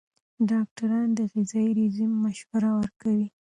[0.49, 3.27] ډاکټران د غذايي رژیم مشوره ورکوي.